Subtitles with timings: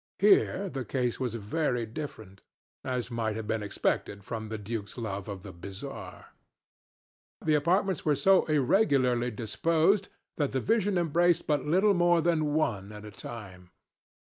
[0.17, 2.41] Here the case was very different;
[2.83, 6.29] as might have been expected from the duke's love of the bizarre.
[7.45, 12.91] The apartments were so irregularly disposed that the vision embraced but little more than one
[12.91, 13.69] at a time.